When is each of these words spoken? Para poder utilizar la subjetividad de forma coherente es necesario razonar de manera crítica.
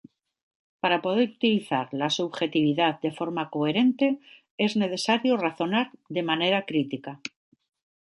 Para 0.81 1.03
poder 1.03 1.29
utilizar 1.29 1.85
la 1.91 2.09
subjetividad 2.09 2.99
de 3.01 3.11
forma 3.11 3.51
coherente 3.51 4.19
es 4.57 4.75
necesario 4.75 5.37
razonar 5.37 5.91
de 6.09 6.23
manera 6.23 6.65
crítica. 6.65 7.21